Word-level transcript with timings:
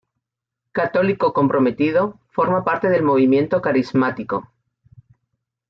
Católico 0.71 1.31
comprometido, 1.31 2.17
forma 2.31 2.63
parte 2.63 2.89
del 2.89 3.03
Movimiento 3.03 3.61
carismático. 3.61 4.51